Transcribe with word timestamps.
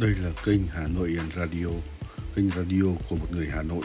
Đây 0.00 0.10
là 0.22 0.32
kênh 0.44 0.66
Hà 0.66 0.88
Nội 0.88 1.16
Radio, 1.36 1.66
kênh 2.36 2.48
radio 2.50 2.84
của 3.10 3.16
một 3.16 3.26
người 3.32 3.46
Hà 3.46 3.62
Nội. 3.62 3.84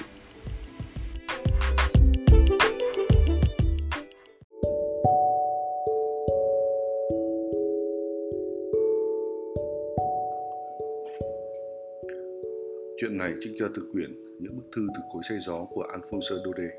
Chuyện 12.98 13.18
này 13.18 13.34
trích 13.42 13.54
ra 13.60 13.68
từ 13.76 13.90
quyển 13.92 14.12
Những 14.40 14.56
bức 14.56 14.66
thư 14.76 14.88
từ 14.96 15.02
cối 15.14 15.22
say 15.30 15.38
gió 15.48 15.66
của 15.70 15.82
Alphonse 15.82 16.36
Daudet. 16.46 16.72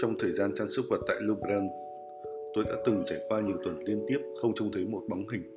Trong 0.00 0.14
thời 0.18 0.32
gian 0.32 0.54
chăn 0.54 0.66
sức 0.70 0.82
vật 0.90 1.00
tại 1.06 1.16
Louvre, 1.20 1.60
tôi 2.54 2.64
đã 2.64 2.72
từng 2.86 3.04
trải 3.06 3.18
qua 3.28 3.40
nhiều 3.40 3.56
tuần 3.64 3.78
liên 3.86 4.04
tiếp 4.08 4.18
không 4.40 4.52
trông 4.54 4.72
thấy 4.72 4.84
một 4.84 5.02
bóng 5.08 5.28
hình 5.28 5.55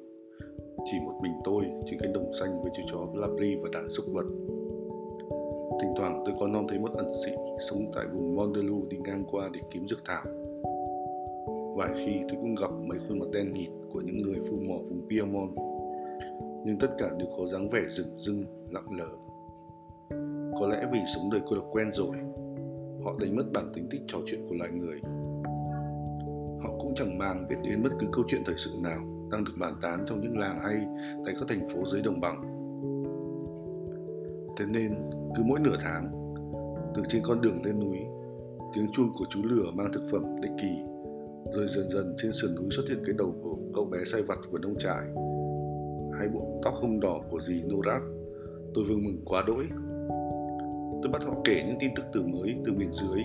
chỉ 0.86 1.00
một 1.06 1.14
mình 1.22 1.34
tôi 1.44 1.66
trên 1.86 2.00
cánh 2.00 2.14
đồng 2.14 2.32
xanh 2.40 2.62
với 2.62 2.72
chú 2.76 2.84
chó 2.92 2.98
Blabri 3.14 3.56
và 3.56 3.70
đàn 3.74 3.90
súc 3.90 4.06
vật. 4.14 4.26
Thỉnh 5.82 5.94
thoảng 5.98 6.24
tôi 6.26 6.36
có 6.40 6.48
non 6.48 6.66
thấy 6.70 6.80
một 6.80 6.92
ẩn 6.94 7.12
sĩ 7.26 7.32
sống 7.70 7.92
tại 7.96 8.06
vùng 8.14 8.36
Mondelu 8.36 8.86
đi 8.90 8.98
ngang 8.98 9.24
qua 9.32 9.50
để 9.54 9.60
kiếm 9.72 9.88
dược 9.88 10.00
thảo. 10.06 10.24
Vài 11.76 11.90
khi 11.96 12.12
tôi 12.30 12.38
cũng 12.42 12.56
gặp 12.56 12.72
mấy 12.86 13.00
khuôn 13.08 13.20
mặt 13.20 13.26
đen 13.34 13.54
nhịt 13.54 13.70
của 13.92 14.02
những 14.02 14.18
người 14.18 14.40
phu 14.50 14.58
mỏ 14.58 14.76
vùng 14.90 15.02
Piemont, 15.10 15.52
nhưng 16.66 16.78
tất 16.80 16.88
cả 16.98 17.10
đều 17.18 17.28
có 17.38 17.46
dáng 17.48 17.70
vẻ 17.70 17.82
rừng 17.90 18.18
rưng, 18.18 18.46
lặng 18.70 18.88
lờ. 18.98 19.10
Có 20.60 20.68
lẽ 20.68 20.88
vì 20.92 21.00
sống 21.16 21.30
đời 21.32 21.42
cô 21.50 21.56
độc 21.56 21.66
quen 21.72 21.92
rồi, 21.92 22.16
họ 23.04 23.16
đánh 23.20 23.36
mất 23.36 23.46
bản 23.54 23.72
tính 23.76 23.88
thích 23.92 24.02
trò 24.08 24.18
chuyện 24.26 24.46
của 24.50 24.56
loài 24.56 24.72
người. 24.72 25.00
Họ 26.62 26.70
cũng 26.80 26.94
chẳng 26.96 27.18
màng 27.18 27.46
biết 27.50 27.56
đến 27.64 27.82
bất 27.84 27.90
cứ 28.00 28.08
câu 28.12 28.26
chuyện 28.28 28.42
thời 28.46 28.56
sự 28.58 28.72
nào 28.82 29.19
đang 29.32 29.44
được 29.44 29.54
bàn 29.60 29.74
tán 29.82 30.04
trong 30.08 30.22
những 30.22 30.38
làng 30.38 30.60
hay 30.64 30.76
tại 31.26 31.34
các 31.40 31.46
thành 31.48 31.68
phố 31.70 31.86
dưới 31.92 32.02
đồng 32.02 32.22
bằng. 32.22 32.42
Thế 34.58 34.66
nên, 34.66 34.96
cứ 35.36 35.44
mỗi 35.44 35.60
nửa 35.60 35.76
tháng, 35.80 36.12
từ 36.96 37.02
trên 37.10 37.22
con 37.26 37.42
đường 37.42 37.64
lên 37.64 37.80
núi, 37.80 37.98
tiếng 38.74 38.92
chuông 38.94 39.12
của 39.18 39.26
chú 39.30 39.40
lửa 39.44 39.72
mang 39.74 39.92
thực 39.94 40.04
phẩm 40.12 40.42
định 40.42 40.56
kỳ, 40.62 40.82
rồi 41.54 41.68
dần 41.76 41.90
dần 41.90 42.16
trên 42.18 42.32
sườn 42.34 42.56
núi 42.56 42.70
xuất 42.72 42.84
hiện 42.90 43.04
cái 43.06 43.16
đầu 43.18 43.36
của 43.44 43.58
cậu 43.76 43.86
bé 43.86 43.98
say 44.12 44.22
vặt 44.22 44.40
của 44.52 44.58
nông 44.58 44.78
trại, 44.80 45.06
hay 46.20 46.28
bộ 46.34 46.62
tóc 46.64 46.74
hung 46.82 47.00
đỏ 47.00 47.22
của 47.32 47.42
dì 47.42 47.64
Norat, 47.64 48.02
tôi 48.74 48.86
vui 48.86 48.98
mừng 48.98 49.22
quá 49.26 49.44
đỗi. 49.48 49.64
Tôi 51.02 51.12
bắt 51.12 51.22
họ 51.24 51.34
kể 51.44 51.64
những 51.68 51.78
tin 51.80 51.92
tức 51.96 52.04
từ 52.14 52.22
mới 52.22 52.56
từ 52.66 52.74
miền 52.74 52.92
dưới, 52.94 53.22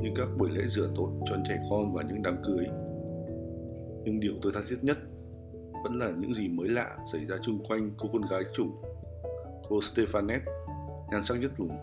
như 0.00 0.08
các 0.16 0.28
buổi 0.38 0.50
lễ 0.50 0.62
rửa 0.66 0.88
tội 0.96 1.10
cho 1.26 1.36
trẻ 1.48 1.58
con 1.70 1.94
và 1.94 2.02
những 2.02 2.22
đám 2.22 2.36
cưới. 2.46 2.66
Nhưng 4.04 4.20
điều 4.20 4.32
tôi 4.42 4.52
tha 4.54 4.60
thiết 4.68 4.78
nhất 4.82 4.98
vẫn 5.82 5.98
là 5.98 6.10
những 6.18 6.34
gì 6.34 6.48
mới 6.48 6.68
lạ 6.68 6.96
xảy 7.12 7.24
ra 7.26 7.36
chung 7.42 7.58
quanh 7.68 7.90
cô 7.98 8.08
con 8.12 8.22
gái 8.30 8.42
chủ, 8.54 8.66
cô 9.68 9.78
Stefanet, 9.78 10.40
nhan 11.10 11.24
sắc 11.24 11.34
nhất 11.34 11.50
vùng. 11.56 11.78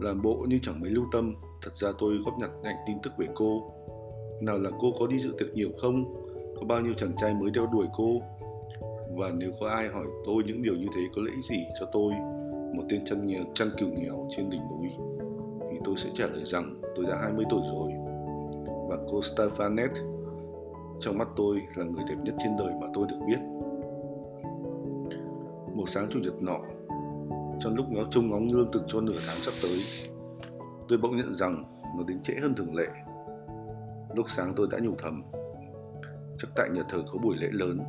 Làm 0.00 0.22
bộ 0.22 0.46
như 0.48 0.58
chẳng 0.62 0.80
mấy 0.80 0.90
lưu 0.90 1.04
tâm, 1.12 1.34
thật 1.62 1.70
ra 1.74 1.88
tôi 1.98 2.18
góp 2.24 2.38
nhặt 2.38 2.50
nhanh 2.62 2.76
tin 2.86 2.96
tức 3.02 3.12
về 3.18 3.26
cô. 3.34 3.72
Nào 4.40 4.58
là 4.58 4.70
cô 4.80 4.92
có 4.98 5.06
đi 5.06 5.18
dự 5.18 5.34
tiệc 5.38 5.54
nhiều 5.54 5.70
không, 5.80 6.14
có 6.60 6.66
bao 6.66 6.80
nhiêu 6.80 6.94
chàng 6.96 7.12
trai 7.16 7.34
mới 7.34 7.50
đeo 7.50 7.66
đuổi 7.66 7.86
cô, 7.96 8.20
và 9.16 9.30
nếu 9.34 9.52
có 9.60 9.68
ai 9.68 9.88
hỏi 9.88 10.06
tôi 10.24 10.42
những 10.46 10.62
điều 10.62 10.74
như 10.74 10.86
thế 10.94 11.00
có 11.16 11.22
lợi 11.22 11.34
gì 11.50 11.64
cho 11.80 11.86
tôi, 11.92 12.12
một 12.74 12.82
tên 12.90 13.04
chăn 13.04 13.26
nghèo, 13.26 13.44
chăn 13.54 13.70
cừu 13.78 13.88
nghèo 13.88 14.28
trên 14.36 14.50
đỉnh 14.50 14.60
núi, 14.60 14.90
thì 15.70 15.78
tôi 15.84 15.94
sẽ 15.96 16.10
trả 16.14 16.26
lời 16.26 16.42
rằng 16.44 16.80
tôi 16.96 17.06
đã 17.06 17.16
20 17.16 17.44
tuổi 17.50 17.60
rồi. 17.72 17.92
Và 18.88 18.96
cô 19.10 19.20
Stefanet 19.20 19.88
trong 21.02 21.18
mắt 21.18 21.28
tôi 21.36 21.62
là 21.74 21.84
người 21.84 22.04
đẹp 22.08 22.16
nhất 22.22 22.34
trên 22.38 22.56
đời 22.56 22.72
mà 22.80 22.86
tôi 22.94 23.06
được 23.08 23.16
biết. 23.26 23.38
Một 25.74 25.88
sáng 25.88 26.08
chủ 26.10 26.18
nhật 26.18 26.42
nọ, 26.42 26.58
trong 27.60 27.74
lúc 27.74 27.86
ngó 27.88 28.02
trông 28.10 28.30
ngóng 28.30 28.46
lương 28.52 28.72
thực 28.72 28.82
cho 28.88 29.00
nửa 29.00 29.12
tháng 29.12 29.36
sắp 29.36 29.52
tới, 29.62 29.78
tôi 30.88 30.98
bỗng 30.98 31.16
nhận 31.16 31.34
rằng 31.34 31.64
nó 31.96 32.04
đến 32.06 32.20
trễ 32.22 32.34
hơn 32.42 32.54
thường 32.54 32.74
lệ. 32.74 32.88
Lúc 34.14 34.26
sáng 34.28 34.52
tôi 34.56 34.66
đã 34.70 34.78
nhủ 34.82 34.92
thầm, 34.98 35.22
chắc 36.38 36.48
tại 36.56 36.68
nhà 36.72 36.82
thờ 36.88 36.98
có 37.12 37.18
buổi 37.22 37.36
lễ 37.36 37.48
lớn. 37.52 37.80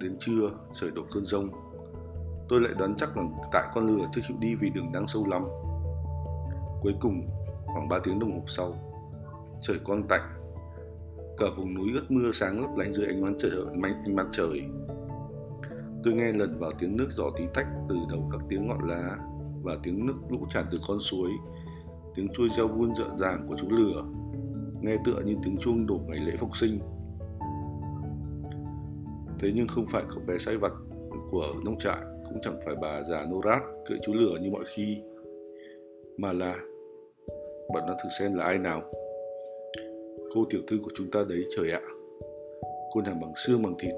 Đến 0.00 0.16
trưa, 0.18 0.50
trời 0.72 0.90
đổ 0.90 1.02
cơn 1.14 1.24
rông. 1.24 1.48
Tôi 2.48 2.60
lại 2.60 2.72
đoán 2.78 2.94
chắc 2.98 3.16
là 3.16 3.22
tại 3.52 3.68
con 3.74 3.86
lừa 3.86 4.06
chưa 4.14 4.20
chịu 4.28 4.36
đi 4.40 4.54
vì 4.54 4.70
đường 4.70 4.92
đang 4.92 5.08
sâu 5.08 5.26
lắm. 5.26 5.44
Cuối 6.82 6.94
cùng, 7.00 7.22
khoảng 7.66 7.88
3 7.88 7.98
tiếng 8.04 8.18
đồng 8.18 8.32
hồ 8.32 8.40
sau, 8.46 8.74
trời 9.60 9.78
quang 9.84 10.02
tạnh 10.08 10.37
cả 11.38 11.46
vùng 11.56 11.74
núi 11.74 11.88
ướt 11.94 12.10
mưa 12.10 12.30
sáng 12.32 12.60
lấp 12.60 12.70
lánh 12.76 12.92
dưới 12.92 13.06
ánh 13.06 13.24
nắng 13.24 13.34
trời 13.38 13.50
ánh 14.04 14.16
mặt 14.16 14.26
trời. 14.32 14.62
Tôi 16.04 16.14
nghe 16.14 16.32
lần 16.32 16.58
vào 16.58 16.72
tiếng 16.78 16.96
nước 16.96 17.08
giỏ 17.10 17.30
tí 17.36 17.44
tách 17.54 17.66
từ 17.88 17.96
đầu 18.10 18.28
các 18.32 18.40
tiếng 18.48 18.68
ngọn 18.68 18.88
lá 18.88 19.18
và 19.62 19.78
tiếng 19.82 20.06
nước 20.06 20.14
lũ 20.30 20.38
tràn 20.50 20.64
từ 20.70 20.78
con 20.88 21.00
suối. 21.00 21.30
Tiếng 22.14 22.28
chuôi 22.34 22.48
reo 22.56 22.68
vun 22.68 22.94
rợn 22.94 23.18
ràng 23.18 23.46
của 23.48 23.56
chú 23.58 23.66
lửa, 23.70 24.04
nghe 24.82 24.96
tựa 25.04 25.20
như 25.24 25.34
tiếng 25.44 25.56
chuông 25.56 25.86
đổ 25.86 26.00
ngày 26.06 26.18
lễ 26.18 26.32
phục 26.38 26.56
sinh. 26.56 26.78
Thế 29.40 29.52
nhưng 29.54 29.68
không 29.68 29.86
phải 29.86 30.02
cậu 30.08 30.22
bé 30.26 30.38
say 30.38 30.56
vặt 30.56 30.72
của 31.30 31.54
nông 31.64 31.78
trại, 31.78 31.98
cũng 32.28 32.38
chẳng 32.42 32.60
phải 32.64 32.74
bà 32.80 33.02
già 33.10 33.26
Norat 33.26 33.62
cưỡi 33.88 33.98
chú 34.06 34.14
lửa 34.14 34.38
như 34.42 34.50
mọi 34.50 34.64
khi, 34.74 35.02
mà 36.16 36.32
là, 36.32 36.56
bạn 37.74 37.86
đã 37.86 37.96
thử 38.02 38.08
xem 38.18 38.34
là 38.34 38.44
ai 38.44 38.58
nào? 38.58 38.82
Cô 40.34 40.44
tiểu 40.50 40.60
thư 40.66 40.78
của 40.82 40.90
chúng 40.94 41.10
ta 41.10 41.24
đấy, 41.28 41.44
trời 41.56 41.70
ạ. 41.70 41.80
Cô 42.92 43.00
nàng 43.00 43.20
bằng 43.20 43.32
xương 43.36 43.62
bằng 43.62 43.74
thịt, 43.78 43.94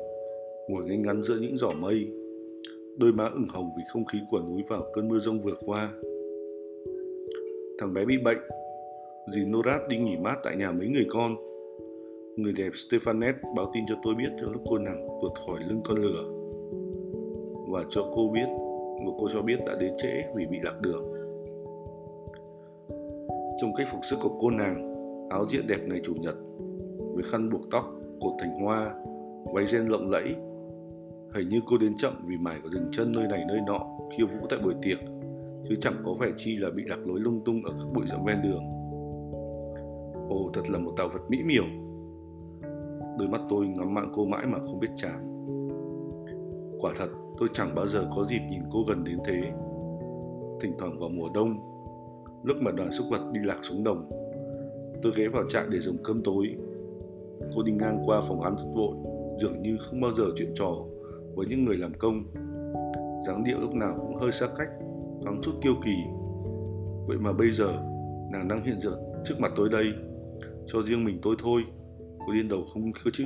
Ngồi 0.69 0.85
ngay 0.85 0.97
ngắn 0.97 1.23
giữa 1.23 1.37
những 1.41 1.57
giỏ 1.57 1.71
mây. 1.71 2.09
Đôi 2.99 3.13
má 3.13 3.25
ửng 3.35 3.49
hồng 3.49 3.71
vì 3.77 3.83
không 3.89 4.05
khí 4.05 4.19
của 4.31 4.41
núi 4.41 4.63
vào 4.69 4.83
cơn 4.93 5.09
mưa 5.09 5.19
rông 5.19 5.41
vừa 5.41 5.55
qua. 5.67 5.93
Thằng 7.79 7.95
bé 7.95 8.05
bị 8.05 8.19
bệnh. 8.25 8.39
Dì 9.35 9.45
Norat 9.45 9.81
đi 9.89 9.99
nghỉ 9.99 10.17
mát 10.17 10.39
tại 10.45 10.57
nhà 10.57 10.73
mấy 10.73 10.89
người 10.89 11.07
con. 11.11 11.37
Người 12.37 12.53
đẹp 12.57 12.71
Stefanet 12.73 13.33
báo 13.57 13.71
tin 13.75 13.85
cho 13.89 13.95
tôi 14.03 14.15
biết 14.15 14.29
trong 14.41 14.53
lúc 14.53 14.63
cô 14.67 14.79
nàng 14.79 15.09
tuột 15.23 15.33
khỏi 15.47 15.61
lưng 15.69 15.81
con 15.85 15.99
lửa. 15.99 16.25
Và 17.69 17.85
cho 17.91 18.13
cô 18.15 18.31
biết, 18.35 18.47
Và 19.07 19.13
cô 19.21 19.29
cho 19.33 19.43
biết 19.43 19.57
đã 19.67 19.77
đến 19.81 19.95
trễ 20.03 20.21
vì 20.37 20.47
bị 20.47 20.59
lạc 20.63 20.81
đường. 20.83 21.05
Trong 23.61 23.75
cách 23.77 23.87
phục 23.93 24.01
sức 24.11 24.17
của 24.23 24.39
cô 24.41 24.51
nàng 24.51 24.90
áo 25.31 25.47
diện 25.49 25.67
đẹp 25.67 25.79
ngày 25.87 26.01
chủ 26.05 26.15
nhật, 26.15 26.35
với 27.15 27.23
khăn 27.23 27.51
buộc 27.51 27.61
tóc 27.71 27.85
cột 28.21 28.33
thành 28.41 28.59
hoa, 28.61 28.95
váy 29.55 29.67
ren 29.67 29.87
lộng 29.87 30.11
lẫy. 30.11 30.35
Hình 31.35 31.49
như 31.49 31.61
cô 31.67 31.79
đến 31.79 31.97
chậm 31.97 32.13
vì 32.27 32.37
mải 32.37 32.61
có 32.63 32.69
dừng 32.71 32.89
chân 32.93 33.13
nơi 33.17 33.27
này 33.27 33.45
nơi 33.49 33.59
nọ 33.67 33.81
khiêu 34.17 34.27
vũ 34.27 34.47
tại 34.51 34.59
buổi 34.65 34.75
tiệc, 34.83 34.99
chứ 35.69 35.75
chẳng 35.81 36.03
có 36.05 36.15
vẻ 36.21 36.27
chi 36.37 36.57
là 36.57 36.71
bị 36.71 36.83
lạc 36.87 36.99
lối 37.07 37.21
lung 37.21 37.41
tung 37.45 37.65
ở 37.65 37.71
các 37.71 37.87
bụi 37.95 38.05
rậm 38.09 38.25
ven 38.25 38.43
đường. 38.43 38.63
Ồ, 40.29 40.51
thật 40.55 40.63
là 40.71 40.79
một 40.79 40.93
tạo 40.97 41.09
vật 41.13 41.21
mỹ 41.29 41.39
miều. 41.45 41.65
Đôi 43.19 43.29
mắt 43.29 43.41
tôi 43.49 43.67
ngắm 43.67 43.95
mạng 43.95 44.11
cô 44.15 44.25
mãi 44.25 44.47
mà 44.47 44.59
không 44.59 44.81
biết 44.81 44.91
chán. 44.97 45.27
Quả 46.81 46.93
thật, 46.97 47.09
tôi 47.39 47.49
chẳng 47.53 47.75
bao 47.75 47.87
giờ 47.87 48.09
có 48.17 48.25
dịp 48.25 48.41
nhìn 48.51 48.63
cô 48.71 48.85
gần 48.89 49.05
đến 49.05 49.19
thế. 49.25 49.41
Thỉnh 50.61 50.73
thoảng 50.79 50.99
vào 50.99 51.09
mùa 51.09 51.29
đông, 51.35 51.59
lúc 52.43 52.57
mà 52.61 52.71
đoàn 52.71 52.93
súc 52.93 53.07
vật 53.11 53.31
đi 53.33 53.41
lạc 53.45 53.59
xuống 53.63 53.85
đồng 53.85 54.09
Tôi 55.03 55.13
ghé 55.17 55.29
vào 55.29 55.45
trại 55.49 55.65
để 55.71 55.79
dùng 55.79 55.97
cơm 56.05 56.23
tối. 56.23 56.57
Cô 57.55 57.63
đi 57.63 57.73
ngang 57.73 58.03
qua 58.07 58.23
phòng 58.29 58.43
ăn 58.43 58.57
rất 58.59 58.69
vội, 58.75 58.95
dường 59.41 59.63
như 59.63 59.79
không 59.81 60.01
bao 60.01 60.11
giờ 60.15 60.25
chuyện 60.37 60.53
trò 60.55 60.75
với 61.35 61.47
những 61.47 61.65
người 61.65 61.77
làm 61.77 61.93
công. 61.99 62.25
dáng 63.27 63.45
điệu 63.45 63.61
lúc 63.61 63.75
nào 63.75 63.97
cũng 63.99 64.17
hơi 64.17 64.33
xa 64.33 64.47
cách, 64.59 64.69
thoáng 65.23 65.41
chút 65.43 65.53
kiêu 65.63 65.75
kỳ. 65.85 65.97
Vậy 67.07 67.19
mà 67.21 67.33
bây 67.33 67.51
giờ, 67.51 67.73
nàng 68.33 68.49
đang 68.49 68.65
hiện 68.65 68.81
diện 68.81 68.93
trước 69.25 69.35
mặt 69.41 69.53
tôi 69.57 69.69
đây, 69.69 69.87
cho 70.67 70.83
riêng 70.83 71.05
mình 71.05 71.19
tôi 71.23 71.37
thôi, 71.39 71.63
có 72.19 72.33
điên 72.35 72.49
đầu 72.49 72.65
không 72.75 72.93
cơ 73.05 73.11
chứ? 73.13 73.25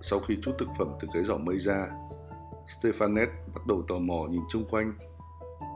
Sau 0.00 0.18
khi 0.18 0.36
chút 0.42 0.52
thực 0.58 0.68
phẩm 0.78 0.88
từ 1.00 1.08
cái 1.14 1.24
giỏ 1.24 1.36
mây 1.36 1.58
ra, 1.58 1.90
Stefanet 2.66 3.26
bắt 3.54 3.66
đầu 3.68 3.82
tò 3.88 3.98
mò 3.98 4.26
nhìn 4.30 4.42
chung 4.50 4.64
quanh. 4.70 4.92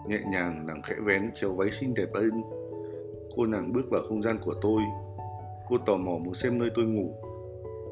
Nhẹ 0.08 0.18
nhàng 0.30 0.66
nàng 0.66 0.82
khẽ 0.82 0.94
vén 1.04 1.30
treo 1.34 1.52
váy 1.52 1.70
xinh 1.70 1.94
đẹp 1.94 2.14
lên 2.14 2.30
Cô 3.38 3.46
nàng 3.46 3.72
bước 3.72 3.90
vào 3.90 4.02
không 4.08 4.22
gian 4.22 4.38
của 4.44 4.54
tôi. 4.60 4.82
Cô 5.68 5.76
tò 5.86 5.96
mò 5.96 6.12
muốn 6.24 6.34
xem 6.34 6.58
nơi 6.58 6.70
tôi 6.74 6.84
ngủ. 6.84 7.14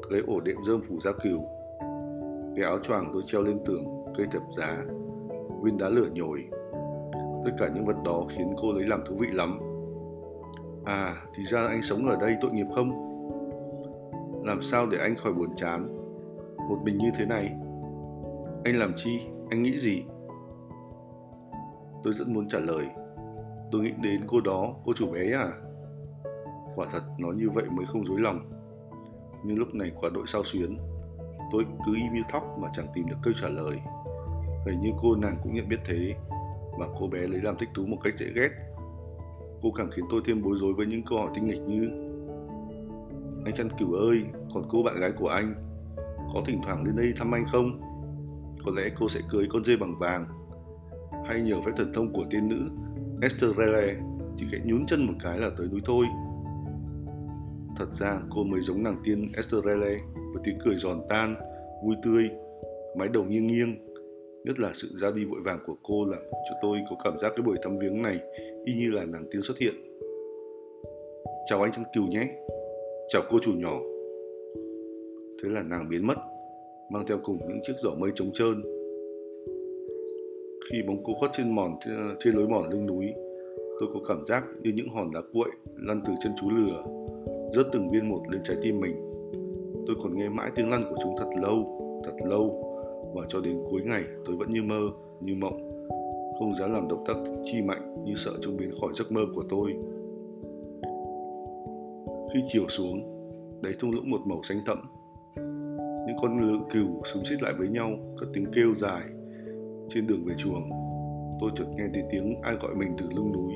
Lấy 0.09 0.21
ổ 0.27 0.39
đệm 0.39 0.57
rơm 0.67 0.81
phủ 0.81 0.99
ra 0.99 1.11
cừu. 1.23 1.41
Cái 2.55 2.65
áo 2.65 2.79
choàng 2.79 3.09
tôi 3.13 3.23
treo 3.25 3.41
lên 3.41 3.59
tường, 3.65 3.85
cây 4.17 4.27
thập 4.31 4.41
giá, 4.57 4.85
viên 5.63 5.77
đá 5.77 5.89
lửa 5.89 6.07
nhồi. 6.13 6.49
Tất 7.45 7.51
cả 7.57 7.69
những 7.75 7.85
vật 7.85 7.95
đó 8.05 8.25
khiến 8.29 8.55
cô 8.61 8.73
lấy 8.73 8.87
làm 8.87 9.03
thú 9.05 9.15
vị 9.19 9.27
lắm. 9.31 9.59
À, 10.85 11.15
thì 11.33 11.45
ra 11.45 11.67
anh 11.67 11.81
sống 11.83 12.07
ở 12.07 12.17
đây 12.21 12.35
tội 12.41 12.51
nghiệp 12.51 12.67
không? 12.75 12.91
Làm 14.43 14.61
sao 14.61 14.85
để 14.85 14.97
anh 14.97 15.15
khỏi 15.15 15.33
buồn 15.33 15.55
chán? 15.55 15.97
Một 16.69 16.77
mình 16.83 16.97
như 16.97 17.11
thế 17.17 17.25
này. 17.25 17.55
Anh 18.63 18.75
làm 18.75 18.93
chi? 18.95 19.19
Anh 19.49 19.61
nghĩ 19.61 19.77
gì? 19.77 20.03
Tôi 22.03 22.13
rất 22.13 22.27
muốn 22.27 22.47
trả 22.47 22.59
lời, 22.59 22.85
Tôi 23.71 23.81
nghĩ 23.81 23.91
đến 24.01 24.21
cô 24.27 24.41
đó, 24.41 24.73
cô 24.85 24.93
chủ 24.93 25.11
bé 25.11 25.31
à? 25.31 25.51
Quả 26.75 26.87
thật 26.91 27.01
nói 27.17 27.35
như 27.35 27.49
vậy 27.49 27.65
mới 27.69 27.85
không 27.85 28.05
dối 28.05 28.19
lòng. 28.19 28.39
Nhưng 29.43 29.59
lúc 29.59 29.75
này 29.75 29.91
quả 29.99 30.09
đội 30.13 30.27
sao 30.27 30.43
xuyến. 30.43 30.77
Tôi 31.51 31.65
cứ 31.85 31.95
im 31.95 32.13
như 32.13 32.21
thóc 32.29 32.57
mà 32.61 32.67
chẳng 32.75 32.87
tìm 32.93 33.07
được 33.09 33.15
câu 33.23 33.33
trả 33.41 33.47
lời. 33.47 33.81
Hình 34.65 34.81
như 34.81 34.89
cô 35.01 35.15
nàng 35.15 35.37
cũng 35.43 35.53
nhận 35.53 35.69
biết 35.69 35.79
thế, 35.85 36.15
mà 36.79 36.85
cô 36.99 37.07
bé 37.07 37.19
lấy 37.19 37.41
làm 37.41 37.57
thích 37.57 37.69
thú 37.73 37.85
một 37.85 37.97
cách 38.03 38.13
dễ 38.17 38.25
ghét. 38.35 38.49
Cô 39.61 39.71
càng 39.71 39.89
khiến 39.91 40.05
tôi 40.09 40.21
thêm 40.25 40.43
bối 40.43 40.55
rối 40.57 40.73
với 40.73 40.85
những 40.85 41.03
câu 41.03 41.19
hỏi 41.19 41.29
tinh 41.33 41.45
nghịch 41.45 41.61
như 41.61 41.89
Anh 43.45 43.55
chăn 43.55 43.69
cửu 43.79 43.93
ơi, 43.93 44.23
còn 44.53 44.63
cô 44.69 44.83
bạn 44.83 44.99
gái 44.99 45.11
của 45.11 45.27
anh, 45.27 45.55
có 46.33 46.41
thỉnh 46.45 46.61
thoảng 46.63 46.83
lên 46.83 46.95
đây 46.95 47.13
thăm 47.17 47.35
anh 47.35 47.45
không? 47.51 47.81
Có 48.65 48.71
lẽ 48.75 48.83
cô 48.99 49.09
sẽ 49.09 49.21
cưới 49.29 49.47
con 49.49 49.63
dê 49.63 49.77
bằng 49.77 49.99
vàng 49.99 50.25
Hay 51.25 51.41
nhờ 51.41 51.61
phép 51.61 51.71
thần 51.77 51.93
thông 51.93 52.13
của 52.13 52.25
tiên 52.29 52.49
nữ 52.49 52.69
Esther 53.21 53.51
Rele 53.57 53.95
Chỉ 54.35 54.45
khẽ 54.51 54.57
nhún 54.65 54.85
chân 54.85 55.05
một 55.05 55.13
cái 55.23 55.39
là 55.39 55.51
tới 55.57 55.67
núi 55.67 55.81
thôi 55.85 56.05
Thật 57.77 57.87
ra 57.99 58.21
cô 58.29 58.43
mới 58.43 58.61
giống 58.61 58.83
nàng 58.83 59.01
tiên 59.03 59.31
Esther 59.35 59.63
Rele 59.65 59.97
Với 60.33 60.43
tiếng 60.43 60.57
cười 60.65 60.75
giòn 60.75 61.01
tan, 61.09 61.35
vui 61.85 61.95
tươi 62.03 62.29
Mái 62.97 63.07
đầu 63.07 63.23
nghiêng 63.23 63.47
nghiêng 63.47 63.87
Nhất 64.43 64.59
là 64.59 64.71
sự 64.75 64.87
ra 65.01 65.11
đi 65.11 65.25
vội 65.25 65.39
vàng 65.45 65.59
của 65.65 65.75
cô 65.83 66.05
làm 66.05 66.21
cho 66.31 66.55
tôi 66.61 66.77
có 66.89 66.95
cảm 67.03 67.19
giác 67.19 67.33
cái 67.35 67.43
buổi 67.45 67.57
thăm 67.61 67.75
viếng 67.81 68.01
này 68.01 68.19
y 68.65 68.73
như 68.73 68.89
là 68.91 69.05
nàng 69.05 69.25
tiên 69.31 69.41
xuất 69.41 69.57
hiện. 69.57 69.73
Chào 71.45 71.61
anh 71.61 71.71
chăn 71.71 71.83
cừu 71.93 72.07
nhé. 72.07 72.27
Chào 73.09 73.21
cô 73.29 73.39
chủ 73.41 73.53
nhỏ. 73.53 73.79
Thế 75.43 75.49
là 75.49 75.63
nàng 75.63 75.89
biến 75.89 76.07
mất 76.07 76.17
mang 76.91 77.05
theo 77.07 77.19
cùng 77.23 77.37
những 77.47 77.59
chiếc 77.63 77.73
giỏ 77.83 77.89
mây 77.97 78.11
trống 78.15 78.31
trơn. 78.33 78.76
Khi 80.71 80.81
bóng 80.87 81.03
cô 81.03 81.13
khuất 81.13 81.31
trên 81.33 81.55
mòn 81.55 81.75
trên 82.19 82.33
lối 82.33 82.47
mòn 82.47 82.69
lưng 82.69 82.85
núi, 82.85 83.05
tôi 83.79 83.89
có 83.93 83.99
cảm 84.07 84.25
giác 84.25 84.43
như 84.61 84.71
những 84.75 84.89
hòn 84.89 85.11
đá 85.13 85.21
cuội 85.33 85.49
lăn 85.75 86.01
từ 86.05 86.13
chân 86.23 86.31
chú 86.41 86.49
lừa, 86.49 86.83
rớt 87.55 87.65
từng 87.71 87.89
viên 87.91 88.09
một 88.09 88.21
lên 88.29 88.41
trái 88.43 88.57
tim 88.63 88.79
mình. 88.79 88.95
Tôi 89.87 89.95
còn 90.03 90.17
nghe 90.17 90.29
mãi 90.29 90.51
tiếng 90.55 90.69
lăn 90.69 90.83
của 90.89 90.95
chúng 91.03 91.15
thật 91.17 91.29
lâu, 91.41 91.81
thật 92.05 92.25
lâu, 92.25 92.63
và 93.15 93.25
cho 93.29 93.41
đến 93.41 93.63
cuối 93.69 93.81
ngày 93.85 94.03
tôi 94.25 94.35
vẫn 94.35 94.53
như 94.53 94.63
mơ, 94.63 94.79
như 95.21 95.35
mộng, 95.35 95.87
không 96.39 96.55
dám 96.59 96.73
làm 96.73 96.87
động 96.87 97.03
tác 97.07 97.15
chi 97.43 97.61
mạnh 97.61 98.03
như 98.05 98.13
sợ 98.15 98.31
chúng 98.41 98.57
biến 98.57 98.71
khỏi 98.81 98.93
giấc 98.95 99.11
mơ 99.11 99.21
của 99.35 99.43
tôi. 99.49 99.73
Khi 102.33 102.39
chiều 102.47 102.65
xuống, 102.67 103.01
đáy 103.61 103.73
thung 103.79 103.91
lũng 103.91 104.09
một 104.09 104.19
màu 104.25 104.43
xanh 104.43 104.57
thẫm, 104.65 104.77
những 106.07 106.17
con 106.21 106.41
ngựa 106.41 106.59
cừu 106.73 107.01
súng 107.03 107.25
xít 107.25 107.37
lại 107.41 107.53
với 107.57 107.67
nhau 107.67 107.91
cất 108.17 108.29
tiếng 108.33 108.45
kêu 108.55 108.75
dài 108.75 109.03
trên 109.89 110.07
đường 110.07 110.25
về 110.25 110.35
chuồng. 110.37 110.69
Tôi 111.39 111.51
chợt 111.55 111.65
nghe 111.75 111.83
thấy 111.93 112.03
tiếng 112.09 112.41
ai 112.41 112.55
gọi 112.55 112.75
mình 112.75 112.95
từ 112.97 113.05
lưng 113.15 113.31
núi. 113.31 113.53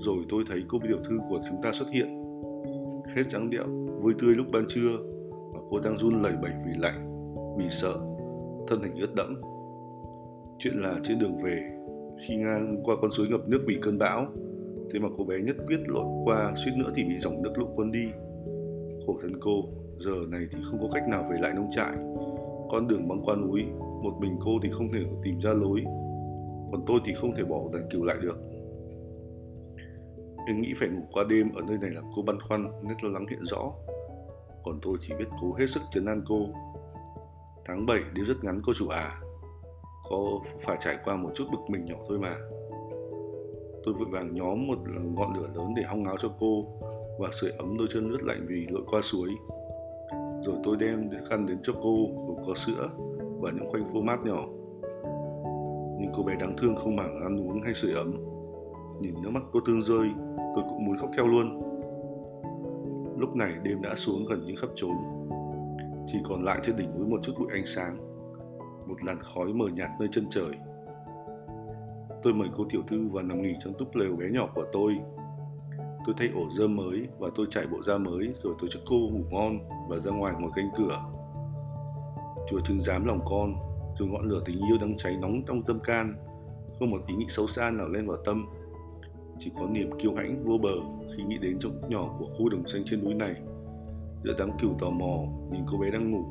Rồi 0.00 0.24
tôi 0.28 0.44
thấy 0.50 0.62
cô 0.68 0.78
tiểu 0.82 0.98
thư 1.04 1.18
của 1.28 1.40
chúng 1.48 1.62
ta 1.62 1.72
xuất 1.72 1.86
hiện. 1.92 2.40
Hết 3.16 3.22
trắng 3.28 3.50
điệu, 3.50 3.66
vui 4.00 4.14
tươi 4.18 4.34
lúc 4.34 4.46
ban 4.52 4.64
trưa 4.68 4.96
và 5.52 5.60
cô 5.70 5.80
đang 5.80 5.98
run 5.98 6.22
lẩy 6.22 6.32
bẩy 6.42 6.52
vì 6.66 6.72
lạnh, 6.78 7.32
vì 7.58 7.64
sợ, 7.70 7.94
thân 8.68 8.82
hình 8.82 8.94
ướt 9.00 9.14
đẫm. 9.16 9.40
Chuyện 10.58 10.74
là 10.74 11.00
trên 11.04 11.18
đường 11.18 11.36
về, 11.44 11.70
khi 12.26 12.36
ngang 12.36 12.76
qua 12.84 12.96
con 13.02 13.10
suối 13.10 13.28
ngập 13.28 13.48
nước 13.48 13.64
vì 13.66 13.78
cơn 13.82 13.98
bão, 13.98 14.26
thế 14.92 14.98
mà 14.98 15.08
cô 15.18 15.24
bé 15.24 15.40
nhất 15.40 15.56
quyết 15.66 15.80
lội 15.86 16.04
qua 16.24 16.54
suýt 16.64 16.72
nữa 16.76 16.92
thì 16.94 17.04
bị 17.04 17.18
dòng 17.18 17.42
nước 17.42 17.52
lũ 17.58 17.66
cuốn 17.74 17.92
đi. 17.92 18.06
Khổ 19.06 19.18
thân 19.22 19.32
cô, 19.40 19.64
giờ 19.98 20.12
này 20.30 20.46
thì 20.52 20.58
không 20.64 20.80
có 20.82 20.88
cách 20.94 21.08
nào 21.08 21.24
về 21.30 21.36
lại 21.40 21.52
nông 21.54 21.70
trại. 21.70 21.96
Con 22.70 22.88
đường 22.88 23.08
băng 23.08 23.22
qua 23.24 23.36
núi 23.36 23.62
một 24.04 24.20
mình 24.20 24.36
cô 24.44 24.50
thì 24.62 24.70
không 24.70 24.92
thể 24.92 25.00
tìm 25.22 25.40
ra 25.40 25.50
lối. 25.52 25.84
Còn 26.72 26.84
tôi 26.86 27.00
thì 27.04 27.14
không 27.14 27.34
thể 27.36 27.42
bỏ 27.44 27.60
đàn 27.72 27.88
cừu 27.90 28.04
lại 28.04 28.16
được. 28.22 28.36
Em 30.46 30.60
nghĩ 30.60 30.74
phải 30.76 30.88
ngủ 30.88 31.02
qua 31.12 31.24
đêm 31.28 31.54
ở 31.54 31.62
nơi 31.68 31.78
này 31.78 31.90
làm 31.90 32.04
cô 32.16 32.22
băn 32.22 32.40
khoăn, 32.40 32.70
nét 32.82 32.94
lo 33.02 33.10
lắng 33.10 33.26
hiện 33.30 33.44
rõ. 33.44 33.72
Còn 34.64 34.78
tôi 34.82 34.96
chỉ 35.00 35.14
biết 35.18 35.24
cố 35.40 35.54
hết 35.58 35.66
sức 35.66 35.80
trấn 35.92 36.06
an 36.06 36.22
cô. 36.26 36.46
Tháng 37.64 37.86
7 37.86 37.98
đêm 38.14 38.24
rất 38.24 38.44
ngắn, 38.44 38.60
cô 38.66 38.72
chủ 38.72 38.88
à. 38.88 39.20
Có 40.10 40.18
phải 40.60 40.76
trải 40.80 40.98
qua 41.04 41.16
một 41.16 41.30
chút 41.34 41.44
bực 41.52 41.60
mình 41.68 41.84
nhỏ 41.84 41.96
thôi 42.08 42.18
mà. 42.18 42.36
Tôi 43.84 43.94
vội 43.94 44.08
vàng 44.10 44.34
nhóm 44.34 44.66
một 44.66 44.78
ngọn 45.14 45.34
lửa 45.34 45.48
lớn 45.54 45.74
để 45.76 45.82
hong 45.82 46.04
áo 46.04 46.16
cho 46.20 46.28
cô 46.40 46.64
và 47.18 47.28
sưởi 47.40 47.50
ấm 47.58 47.76
đôi 47.78 47.88
chân 47.90 48.10
ướt 48.10 48.22
lạnh 48.22 48.46
vì 48.48 48.66
lội 48.70 48.82
qua 48.86 49.00
suối. 49.02 49.28
Rồi 50.44 50.56
tôi 50.64 50.76
đem 50.80 51.10
khăn 51.28 51.46
đến 51.46 51.58
cho 51.62 51.72
cô 51.82 51.96
gồm 52.26 52.36
có 52.46 52.54
sữa 52.54 52.88
và 53.40 53.50
những 53.50 53.70
khoanh 53.70 53.84
phô 53.92 54.00
mát 54.00 54.24
nhỏ. 54.24 54.44
Nhưng 56.00 56.10
cô 56.14 56.22
bé 56.22 56.34
đáng 56.40 56.56
thương 56.58 56.76
không 56.76 56.96
màng 56.96 57.22
ăn 57.22 57.48
uống 57.48 57.62
hay 57.62 57.74
sưởi 57.74 57.92
ấm. 57.92 58.12
Nhìn 59.00 59.14
nước 59.22 59.30
mắt 59.30 59.42
cô 59.52 59.60
thương 59.66 59.82
rơi, 59.82 60.08
tôi 60.54 60.64
cũng 60.68 60.84
muốn 60.86 60.96
khóc 60.96 61.10
theo 61.16 61.26
luôn. 61.26 61.60
Lúc 63.18 63.36
này 63.36 63.52
đêm 63.62 63.82
đã 63.82 63.94
xuống 63.96 64.26
gần 64.26 64.46
như 64.46 64.54
khắp 64.56 64.70
trốn 64.74 64.92
chỉ 66.06 66.18
còn 66.24 66.44
lại 66.44 66.60
trên 66.62 66.76
đỉnh 66.76 66.98
núi 66.98 67.06
một 67.06 67.18
chút 67.22 67.32
bụi 67.38 67.48
ánh 67.52 67.66
sáng, 67.66 67.96
một 68.86 69.04
làn 69.04 69.18
khói 69.20 69.52
mờ 69.52 69.66
nhạt 69.68 69.90
nơi 69.98 70.08
chân 70.12 70.26
trời. 70.30 70.58
Tôi 72.22 72.34
mời 72.34 72.48
cô 72.56 72.64
tiểu 72.70 72.82
thư 72.86 73.08
vào 73.08 73.22
nằm 73.22 73.42
nghỉ 73.42 73.54
trong 73.64 73.74
túp 73.78 73.94
lều 73.94 74.16
bé 74.16 74.26
nhỏ 74.30 74.48
của 74.54 74.64
tôi. 74.72 74.96
Tôi 76.06 76.14
thay 76.18 76.28
ổ 76.34 76.50
dơ 76.50 76.66
mới 76.68 77.08
và 77.18 77.28
tôi 77.34 77.46
trải 77.50 77.66
bộ 77.66 77.82
da 77.82 77.98
mới 77.98 78.34
rồi 78.42 78.54
tôi 78.60 78.70
cho 78.72 78.80
cô 78.86 78.96
ngủ 78.96 79.20
ngon 79.30 79.58
và 79.88 79.96
ra 79.98 80.10
ngoài 80.10 80.34
ngồi 80.40 80.50
canh 80.56 80.70
cửa. 80.76 81.02
Chúa 82.50 82.60
chứng 82.60 82.80
giám 82.80 83.04
lòng 83.04 83.20
con, 83.24 83.54
dù 83.98 84.06
ngọn 84.06 84.28
lửa 84.28 84.42
tình 84.44 84.56
yêu 84.56 84.78
đang 84.80 84.96
cháy 84.96 85.16
nóng 85.20 85.42
trong 85.46 85.62
tâm 85.62 85.80
can, 85.80 86.14
không 86.78 86.90
một 86.90 87.00
ý 87.06 87.14
nghĩ 87.14 87.26
xấu 87.28 87.46
xa 87.46 87.70
nào 87.70 87.88
lên 87.88 88.06
vào 88.06 88.16
tâm. 88.24 88.46
Chỉ 89.38 89.50
có 89.58 89.66
niềm 89.66 89.90
kiêu 89.98 90.14
hãnh 90.14 90.44
vô 90.44 90.58
bờ 90.58 90.74
khi 91.16 91.22
nghĩ 91.22 91.38
đến 91.38 91.56
chỗ 91.60 91.68
nhỏ 91.88 92.16
của 92.18 92.26
khu 92.38 92.48
đồng 92.48 92.68
xanh 92.68 92.82
trên 92.86 93.04
núi 93.04 93.14
này. 93.14 93.34
Giữa 94.24 94.34
đám 94.38 94.50
cừu 94.60 94.74
tò 94.80 94.90
mò 94.90 95.18
nhìn 95.52 95.62
cô 95.66 95.78
bé 95.78 95.90
đang 95.90 96.10
ngủ, 96.10 96.24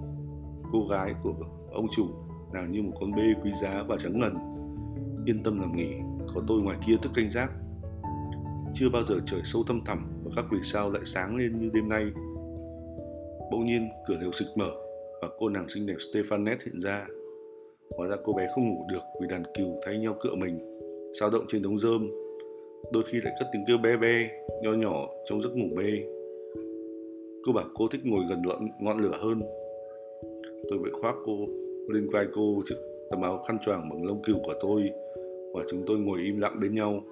cô 0.71 0.88
gái 0.88 1.13
của 1.24 1.33
ông 1.71 1.88
chủ 1.95 2.07
nàng 2.54 2.71
như 2.71 2.81
một 2.81 2.92
con 3.00 3.12
bê 3.12 3.24
quý 3.44 3.51
giá 3.62 3.83
và 3.88 3.98
trắng 4.04 4.19
ngần. 4.19 4.36
Yên 5.25 5.44
tâm 5.44 5.62
nằm 5.62 5.75
nghỉ, 5.75 5.89
có 6.33 6.42
tôi 6.48 6.62
ngoài 6.62 6.77
kia 6.88 6.95
thức 7.01 7.12
canh 7.16 7.30
giác 7.30 7.51
chưa 8.75 8.89
bao 8.89 9.04
giờ 9.09 9.16
trời 9.25 9.42
sâu 9.44 9.63
thâm 9.63 9.81
thẳm 9.86 10.07
và 10.24 10.31
các 10.36 10.45
vì 10.51 10.57
sao 10.63 10.92
lại 10.92 11.01
sáng 11.06 11.36
lên 11.36 11.59
như 11.59 11.69
đêm 11.74 11.89
nay. 11.89 12.06
Bỗng 13.51 13.66
nhiên 13.66 13.89
cửa 14.07 14.18
lều 14.21 14.31
sực 14.31 14.48
mở 14.56 14.71
và 15.24 15.30
cô 15.38 15.50
nàng 15.50 15.70
xinh 15.70 15.86
đẹp 15.86 15.96
Stefanet 15.98 16.58
hiện 16.66 16.80
ra. 16.80 17.08
Hóa 17.98 18.08
ra 18.08 18.16
cô 18.24 18.34
bé 18.34 18.48
không 18.56 18.70
ngủ 18.70 18.86
được 18.92 19.04
vì 19.22 19.28
đàn 19.28 19.44
cừu 19.54 19.80
thay 19.86 19.98
nhau 19.98 20.18
cựa 20.22 20.36
mình, 20.36 20.60
sao 21.20 21.30
động 21.30 21.46
trên 21.48 21.62
đống 21.62 21.80
rơm. 21.80 22.10
Đôi 22.92 23.04
khi 23.12 23.18
lại 23.24 23.34
cất 23.40 23.48
tiếng 23.54 23.64
kêu 23.68 23.78
be 23.84 23.98
be, 23.98 24.30
nho 24.64 24.74
nhỏ 24.74 25.08
trong 25.30 25.42
giấc 25.42 25.50
ngủ 25.56 25.75
mê. 25.75 25.90
Cô 27.46 27.54
bảo 27.54 27.66
cô 27.75 27.88
thích 27.88 28.02
ngồi 28.04 28.24
gần 28.30 28.42
ngọn 28.81 28.97
lửa 28.97 29.18
hơn. 29.21 29.40
Tôi 30.69 30.80
vội 30.80 30.92
khoác 30.94 31.16
cô 31.26 31.38
lên 31.90 32.09
vai 32.09 32.26
cô 32.33 32.62
chiếc 32.66 32.76
tấm 33.09 33.21
áo 33.21 33.44
khăn 33.47 33.57
choàng 33.66 33.90
bằng 33.90 34.06
lông 34.06 34.21
cừu 34.24 34.36
của 34.44 34.54
tôi 34.62 34.90
và 35.54 35.64
chúng 35.71 35.83
tôi 35.88 36.00
ngồi 36.00 36.19
im 36.19 36.40
lặng 36.40 36.59
bên 36.62 36.76
nhau 36.76 37.04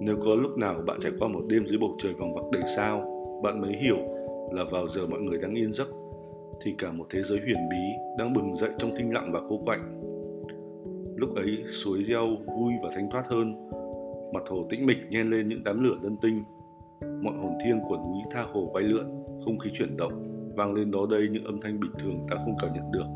Nếu 0.00 0.16
có 0.24 0.34
lúc 0.34 0.58
nào 0.58 0.82
bạn 0.86 0.98
trải 1.00 1.12
qua 1.18 1.28
một 1.28 1.42
đêm 1.48 1.66
dưới 1.66 1.78
bầu 1.78 1.96
trời 2.02 2.12
vòng 2.12 2.34
vặc 2.34 2.44
đầy 2.52 2.62
sao, 2.76 2.98
bạn 3.42 3.60
mới 3.60 3.72
hiểu 3.72 4.17
là 4.52 4.64
vào 4.70 4.88
giờ 4.88 5.06
mọi 5.06 5.20
người 5.20 5.38
đang 5.38 5.54
yên 5.54 5.72
giấc, 5.72 5.88
thì 6.60 6.74
cả 6.78 6.92
một 6.92 7.06
thế 7.10 7.22
giới 7.22 7.38
huyền 7.38 7.68
bí 7.70 7.76
đang 8.18 8.34
bừng 8.34 8.54
dậy 8.54 8.70
trong 8.78 8.96
thinh 8.96 9.12
lặng 9.12 9.30
và 9.32 9.40
cô 9.48 9.60
quạnh. 9.64 10.00
Lúc 11.16 11.34
ấy, 11.36 11.64
suối 11.70 12.02
reo 12.02 12.26
vui 12.26 12.72
và 12.82 12.90
thanh 12.94 13.10
thoát 13.10 13.24
hơn, 13.28 13.68
mặt 14.32 14.42
hồ 14.48 14.66
tĩnh 14.70 14.86
mịch 14.86 14.98
nhen 15.10 15.26
lên 15.26 15.48
những 15.48 15.64
đám 15.64 15.84
lửa 15.84 15.96
lân 16.02 16.16
tinh. 16.22 16.42
Mọi 17.00 17.34
hồn 17.34 17.52
thiêng 17.64 17.80
của 17.88 17.96
núi 17.96 18.22
tha 18.30 18.42
hồ 18.52 18.70
bay 18.74 18.82
lượn, 18.82 19.24
không 19.44 19.58
khí 19.58 19.70
chuyển 19.74 19.96
động, 19.96 20.12
vang 20.56 20.74
lên 20.74 20.90
đó 20.90 21.06
đây 21.10 21.28
những 21.32 21.44
âm 21.44 21.60
thanh 21.60 21.80
bình 21.80 21.92
thường 21.98 22.18
ta 22.30 22.36
không 22.44 22.56
cảm 22.60 22.70
nhận 22.74 22.92
được. 22.92 23.06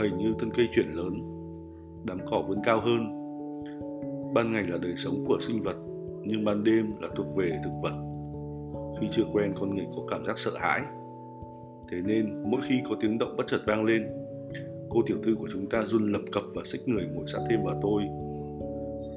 Hình 0.00 0.16
như 0.16 0.34
thân 0.38 0.50
cây 0.56 0.66
chuyển 0.72 0.88
lớn, 0.88 1.14
đám 2.04 2.18
cỏ 2.26 2.42
vươn 2.48 2.58
cao 2.64 2.80
hơn, 2.80 3.18
ban 4.34 4.52
ngày 4.52 4.64
là 4.68 4.78
đời 4.82 4.94
sống 4.96 5.24
của 5.26 5.38
sinh 5.40 5.60
vật 5.60 5.76
nhưng 6.24 6.44
ban 6.44 6.64
đêm 6.64 6.92
là 7.00 7.08
thuộc 7.16 7.26
về 7.36 7.58
thực 7.64 7.70
vật 7.82 8.07
khi 9.00 9.08
chưa 9.12 9.24
quen 9.32 9.54
con 9.60 9.74
người 9.74 9.86
có 9.96 10.02
cảm 10.08 10.24
giác 10.26 10.38
sợ 10.38 10.50
hãi. 10.58 10.80
Thế 11.90 12.00
nên, 12.04 12.50
mỗi 12.50 12.60
khi 12.68 12.80
có 12.88 12.96
tiếng 13.00 13.18
động 13.18 13.36
bất 13.36 13.46
chợt 13.46 13.60
vang 13.66 13.84
lên, 13.84 14.06
cô 14.90 15.02
tiểu 15.06 15.16
thư 15.22 15.34
của 15.34 15.48
chúng 15.52 15.66
ta 15.66 15.84
run 15.84 16.12
lập 16.12 16.22
cập 16.32 16.42
và 16.54 16.62
xích 16.64 16.88
người 16.88 17.06
ngồi 17.14 17.24
sát 17.26 17.38
thêm 17.50 17.64
vào 17.64 17.80
tôi. 17.82 18.02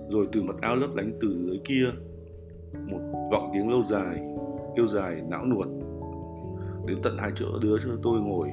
Rồi 0.09 0.27
từ 0.31 0.41
mặt 0.41 0.55
áo 0.61 0.75
lấp 0.75 0.95
lánh 0.95 1.11
từ 1.21 1.45
dưới 1.47 1.59
kia, 1.65 1.85
một 2.87 3.29
vọng 3.31 3.49
tiếng 3.53 3.69
lâu 3.69 3.83
dài, 3.83 4.21
kêu 4.75 4.87
dài 4.87 5.21
não 5.29 5.45
nuột. 5.45 5.67
Đến 6.87 6.97
tận 7.03 7.17
hai 7.17 7.31
chỗ 7.35 7.45
đứa 7.61 7.77
cho 7.83 7.89
tôi 8.03 8.19
ngồi, 8.19 8.47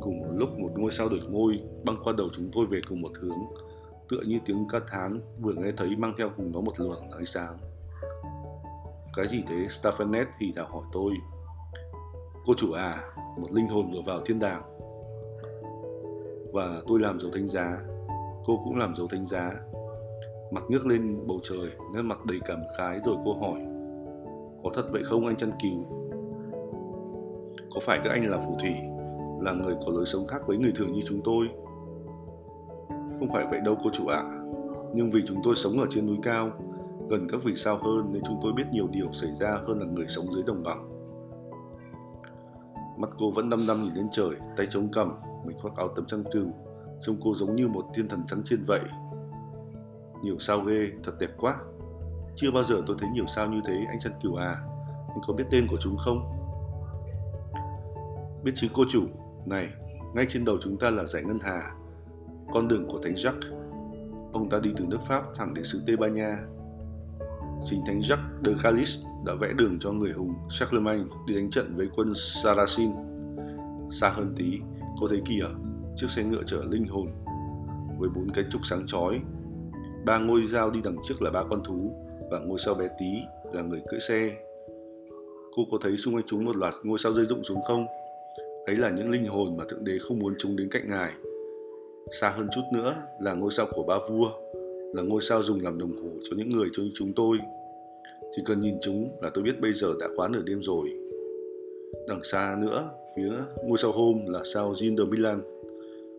cùng 0.00 0.20
một 0.20 0.30
lúc 0.36 0.58
một 0.58 0.70
ngôi 0.76 0.90
sao 0.90 1.08
đổi 1.08 1.20
ngôi, 1.30 1.60
băng 1.84 1.96
qua 2.04 2.12
đầu 2.18 2.28
chúng 2.36 2.50
tôi 2.52 2.66
về 2.66 2.80
cùng 2.88 3.00
một 3.00 3.10
hướng, 3.20 3.38
tựa 4.08 4.20
như 4.26 4.38
tiếng 4.46 4.66
ca 4.72 4.80
thán 4.88 5.20
vừa 5.40 5.54
nghe 5.54 5.72
thấy 5.76 5.96
mang 5.96 6.14
theo 6.18 6.30
cùng 6.36 6.52
nó 6.52 6.60
một 6.60 6.80
luồng 6.80 7.10
ánh 7.10 7.26
sáng. 7.26 7.58
Cái 9.16 9.28
gì 9.28 9.44
thế 9.48 9.68
Stephanet 9.68 10.28
thì 10.38 10.52
thảo 10.56 10.66
hỏi 10.66 10.82
tôi. 10.92 11.12
Cô 12.46 12.54
chủ 12.56 12.72
à, 12.72 13.02
một 13.38 13.52
linh 13.52 13.68
hồn 13.68 13.90
vừa 13.92 14.00
vào 14.06 14.20
thiên 14.26 14.38
đàng. 14.38 14.62
Và 16.52 16.82
tôi 16.86 17.00
làm 17.00 17.20
dấu 17.20 17.30
thánh 17.30 17.48
giá, 17.48 17.78
cô 18.44 18.60
cũng 18.64 18.76
làm 18.76 18.96
dấu 18.96 19.08
thánh 19.08 19.26
giá. 19.26 19.52
Mặt 20.52 20.64
ngước 20.68 20.86
lên 20.86 21.26
bầu 21.26 21.40
trời, 21.42 21.70
nét 21.94 22.02
mặt 22.02 22.24
đầy 22.24 22.40
cảm 22.44 22.58
khái 22.78 23.00
rồi 23.04 23.16
cô 23.24 23.34
hỏi. 23.34 23.60
Có 24.64 24.70
thật 24.74 24.88
vậy 24.92 25.02
không 25.04 25.26
anh 25.26 25.36
chăn 25.36 25.50
cừu? 25.62 25.84
Có 27.74 27.80
phải 27.82 28.00
các 28.04 28.10
anh 28.10 28.30
là 28.30 28.38
phù 28.38 28.56
thủy, 28.60 28.74
là 29.40 29.52
người 29.52 29.74
có 29.86 29.92
lối 29.92 30.06
sống 30.06 30.26
khác 30.26 30.42
với 30.46 30.56
người 30.56 30.72
thường 30.76 30.92
như 30.92 31.00
chúng 31.06 31.20
tôi? 31.24 31.48
Không 33.18 33.28
phải 33.32 33.46
vậy 33.50 33.60
đâu 33.64 33.76
cô 33.84 33.90
chủ 33.92 34.06
ạ. 34.06 34.16
À. 34.16 34.38
Nhưng 34.94 35.10
vì 35.10 35.22
chúng 35.26 35.40
tôi 35.44 35.54
sống 35.54 35.80
ở 35.80 35.86
trên 35.90 36.06
núi 36.06 36.16
cao, 36.22 36.50
gần 37.08 37.26
các 37.28 37.40
vì 37.44 37.56
sao 37.56 37.78
hơn 37.78 38.12
nên 38.12 38.22
chúng 38.26 38.38
tôi 38.42 38.52
biết 38.52 38.64
nhiều 38.72 38.88
điều 38.92 39.12
xảy 39.12 39.36
ra 39.36 39.58
hơn 39.66 39.80
là 39.80 39.86
người 39.86 40.06
sống 40.08 40.34
dưới 40.34 40.42
đồng 40.42 40.62
bằng. 40.62 40.88
Mắt 42.96 43.10
cô 43.18 43.30
vẫn 43.30 43.50
đăm 43.50 43.66
đăm 43.68 43.82
nhìn 43.82 43.94
lên 43.94 44.08
trời, 44.12 44.30
tay 44.56 44.66
chống 44.70 44.88
cằm, 44.92 45.14
mình 45.44 45.58
khoác 45.58 45.76
áo 45.76 45.88
tấm 45.96 46.06
chăn 46.06 46.24
cừu, 46.32 46.46
trông 47.00 47.16
cô 47.24 47.34
giống 47.34 47.54
như 47.54 47.68
một 47.68 47.84
thiên 47.94 48.08
thần 48.08 48.22
trắng 48.26 48.42
trên 48.44 48.64
vậy. 48.66 48.80
Nhiều 50.22 50.38
sao 50.38 50.60
ghê, 50.60 50.90
thật 51.04 51.12
đẹp 51.20 51.30
quá. 51.38 51.56
Chưa 52.36 52.50
bao 52.50 52.64
giờ 52.64 52.82
tôi 52.86 52.96
thấy 52.98 53.10
nhiều 53.10 53.26
sao 53.26 53.48
như 53.48 53.60
thế, 53.66 53.84
anh 53.88 54.00
chăn 54.00 54.12
cừu 54.22 54.34
à. 54.34 54.56
Anh 55.08 55.20
có 55.26 55.34
biết 55.34 55.44
tên 55.50 55.66
của 55.70 55.76
chúng 55.80 55.96
không? 55.98 56.18
Biết 58.44 58.52
chứ 58.54 58.68
cô 58.72 58.82
chủ, 58.90 59.02
này, 59.46 59.68
ngay 60.14 60.26
trên 60.30 60.44
đầu 60.44 60.56
chúng 60.62 60.78
ta 60.78 60.90
là 60.90 61.04
dãy 61.04 61.22
ngân 61.22 61.38
hà, 61.42 61.74
con 62.52 62.68
đường 62.68 62.88
của 62.88 62.98
Thánh 63.02 63.14
Jacques. 63.14 63.62
Ông 64.32 64.50
ta 64.50 64.60
đi 64.62 64.72
từ 64.76 64.86
nước 64.86 65.00
Pháp 65.08 65.22
thẳng 65.34 65.54
đến 65.54 65.64
xứ 65.64 65.82
Tây 65.86 65.96
Ban 65.96 66.14
Nha. 66.14 66.38
Chính 67.66 67.82
Thánh 67.86 68.00
Jacques 68.00 68.44
de 68.44 68.52
Galis 68.62 69.04
đã 69.26 69.34
vẽ 69.40 69.52
đường 69.56 69.78
cho 69.80 69.92
người 69.92 70.12
hùng 70.12 70.34
Charlemagne 70.58 71.04
đi 71.26 71.34
đánh 71.34 71.50
trận 71.50 71.76
với 71.76 71.88
quân 71.96 72.12
Saracen. 72.14 72.92
Xa 73.90 74.08
hơn 74.08 74.34
tí, 74.36 74.58
cô 75.00 75.08
thấy 75.08 75.22
kìa, 75.24 75.44
chiếc 75.96 76.10
xe 76.10 76.24
ngựa 76.24 76.42
chở 76.46 76.62
linh 76.70 76.86
hồn 76.86 77.06
với 77.98 78.08
bốn 78.08 78.30
cái 78.34 78.44
trúc 78.50 78.66
sáng 78.66 78.86
chói. 78.86 79.20
Ba 80.04 80.18
ngôi 80.18 80.46
dao 80.52 80.70
đi 80.70 80.80
đằng 80.84 80.96
trước 81.08 81.22
là 81.22 81.30
ba 81.30 81.42
con 81.50 81.64
thú 81.64 81.92
và 82.30 82.38
ngôi 82.38 82.58
sao 82.58 82.74
bé 82.74 82.88
tí 82.98 83.12
là 83.52 83.62
người 83.62 83.80
cưỡi 83.90 84.00
xe. 84.00 84.30
Cô 85.56 85.62
có 85.70 85.78
thấy 85.80 85.96
xung 85.96 86.14
quanh 86.14 86.24
chúng 86.26 86.44
một 86.44 86.56
loạt 86.56 86.74
ngôi 86.82 86.98
sao 86.98 87.12
rơi 87.12 87.26
rụng 87.26 87.44
xuống 87.44 87.62
không? 87.62 87.86
Ấy 88.66 88.76
là 88.76 88.90
những 88.90 89.10
linh 89.10 89.24
hồn 89.24 89.56
mà 89.56 89.64
Thượng 89.68 89.84
Đế 89.84 89.98
không 89.98 90.18
muốn 90.18 90.34
chúng 90.38 90.56
đến 90.56 90.68
cạnh 90.70 90.88
Ngài. 90.88 91.12
Xa 92.20 92.28
hơn 92.28 92.48
chút 92.54 92.62
nữa 92.72 92.94
là 93.20 93.34
ngôi 93.34 93.50
sao 93.50 93.66
của 93.70 93.82
ba 93.82 93.94
vua, 94.10 94.30
là 94.92 95.02
ngôi 95.02 95.22
sao 95.22 95.42
dùng 95.42 95.60
làm 95.60 95.78
đồng 95.78 95.90
hồ 95.90 96.10
cho 96.30 96.36
những 96.36 96.50
người 96.50 96.68
cho 96.72 96.82
chúng 96.94 97.12
tôi. 97.16 97.38
Chỉ 98.36 98.42
cần 98.46 98.60
nhìn 98.60 98.74
chúng 98.82 99.08
là 99.22 99.30
tôi 99.34 99.44
biết 99.44 99.60
bây 99.60 99.72
giờ 99.72 99.88
đã 100.00 100.08
quá 100.16 100.28
nửa 100.28 100.42
đêm 100.46 100.62
rồi. 100.62 100.92
Đằng 102.08 102.24
xa 102.24 102.56
nữa, 102.60 102.90
phía 103.16 103.30
ngôi 103.64 103.78
sao 103.78 103.92
hôm 103.92 104.26
là 104.26 104.40
sao 104.54 104.72
Jean 104.72 104.96
de 104.96 105.04
Milan, 105.04 105.40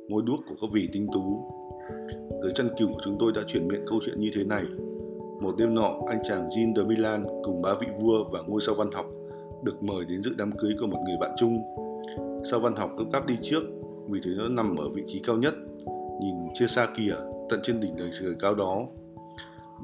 ngôi 0.07 0.23
đuốc 0.25 0.39
của 0.49 0.55
các 0.61 0.67
vị 0.73 0.89
tinh 0.93 1.07
tú. 1.13 1.51
Dưới 2.43 2.51
chân 2.55 2.69
cừu 2.79 2.87
của 2.93 3.01
chúng 3.03 3.17
tôi 3.19 3.31
đã 3.35 3.41
chuyển 3.47 3.67
miệng 3.67 3.85
câu 3.87 3.99
chuyện 4.05 4.19
như 4.19 4.29
thế 4.35 4.43
này. 4.43 4.63
Một 5.41 5.55
đêm 5.57 5.75
nọ, 5.75 6.01
anh 6.07 6.19
chàng 6.23 6.49
Jean 6.49 6.75
de 6.75 6.83
Milan 6.83 7.23
cùng 7.43 7.61
ba 7.61 7.75
vị 7.81 7.87
vua 8.01 8.23
và 8.31 8.39
ngôi 8.47 8.61
sao 8.61 8.75
văn 8.75 8.91
học 8.91 9.05
được 9.63 9.83
mời 9.83 10.05
đến 10.05 10.23
dự 10.23 10.31
đám 10.37 10.51
cưới 10.57 10.71
của 10.79 10.87
một 10.87 10.99
người 11.05 11.17
bạn 11.19 11.31
chung 11.37 11.61
sao 12.51 12.59
văn 12.59 12.75
học 12.75 12.91
cấp 12.97 13.07
cáp 13.11 13.27
đi 13.27 13.37
trước 13.41 13.63
vì 14.09 14.19
thế 14.23 14.31
nó 14.37 14.47
nằm 14.47 14.75
ở 14.77 14.89
vị 14.89 15.03
trí 15.07 15.19
cao 15.19 15.37
nhất 15.37 15.53
nhìn 16.21 16.35
chưa 16.53 16.67
xa 16.67 16.87
kìa 16.97 17.15
tận 17.49 17.59
trên 17.63 17.79
đỉnh 17.79 17.95
đời 17.95 18.09
trời 18.19 18.35
cao 18.39 18.55
đó. 18.55 18.87